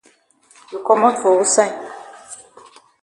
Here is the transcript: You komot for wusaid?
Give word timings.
You 0.71 0.79
komot 0.85 1.15
for 1.21 1.31
wusaid? 1.39 1.73